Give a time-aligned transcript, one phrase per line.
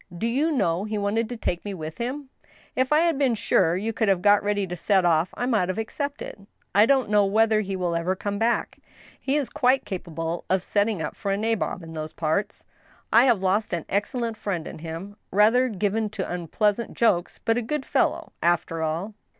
[0.17, 2.31] Do you know he wanted to take me with him?
[2.75, 5.45] If I had been sure you could have got ready to set off, ^ I
[5.45, 6.47] might have accepted.
[6.73, 8.79] I don't know whether he will ever come back.
[9.19, 12.65] He is quite capable of setting up for a nabob in those parts.
[13.13, 17.61] I have lost an excellent friend in him; rather given to unpleasant jokes, but a
[17.61, 19.13] good fellow, after all."